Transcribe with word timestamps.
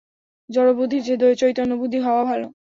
জড়বুদ্ধির 0.49 1.01
চেয়ে 1.07 1.35
চৈতন্যবুদ্ধি 1.35 1.99
হওয়া 1.99 2.23
ভাল। 2.25 2.41